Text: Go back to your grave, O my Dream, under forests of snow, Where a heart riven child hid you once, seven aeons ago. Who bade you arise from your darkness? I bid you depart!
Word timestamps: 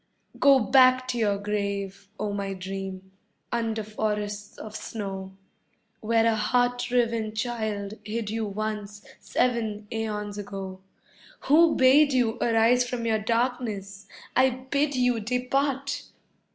Go 0.39 0.59
back 0.59 1.07
to 1.09 1.17
your 1.19 1.37
grave, 1.37 2.07
O 2.19 2.33
my 2.33 2.55
Dream, 2.55 3.11
under 3.51 3.83
forests 3.83 4.57
of 4.57 4.75
snow, 4.75 5.37
Where 5.99 6.25
a 6.25 6.33
heart 6.35 6.89
riven 6.89 7.35
child 7.35 7.99
hid 8.03 8.31
you 8.31 8.47
once, 8.47 9.05
seven 9.19 9.85
aeons 9.93 10.39
ago. 10.39 10.79
Who 11.41 11.75
bade 11.75 12.13
you 12.13 12.39
arise 12.39 12.83
from 12.89 13.05
your 13.05 13.19
darkness? 13.19 14.07
I 14.35 14.49
bid 14.49 14.95
you 14.95 15.19
depart! 15.19 16.05